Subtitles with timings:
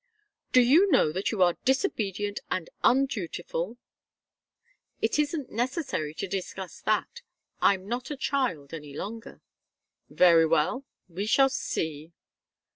[0.51, 3.77] "Do you know that you are disobedient and undutiful?"
[4.99, 7.21] "It isn't necessary to discuss that.
[7.61, 9.41] I'm not a child any longer."
[10.09, 10.85] "Very well.
[11.07, 12.13] We shall see."